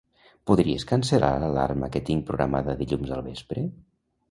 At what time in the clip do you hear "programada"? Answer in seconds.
2.31-2.77